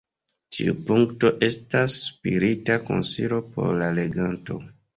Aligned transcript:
Ĉiu 0.55 0.71
punkto 0.87 1.31
estas 1.49 1.99
spirita 2.07 2.81
konsilo 2.89 3.41
por 3.53 3.73
la 3.85 3.95
leganto. 4.03 4.63